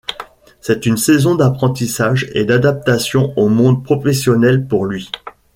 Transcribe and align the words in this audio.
C'est 0.61 0.87
une 0.87 0.97
saison 0.97 1.35
d'apprentissage 1.35 2.27
et 2.33 2.43
d'adaptation 2.43 3.37
au 3.37 3.49
monde 3.49 3.83
professionnel 3.83 4.67
pour 4.67 4.85
lui. 4.87 5.11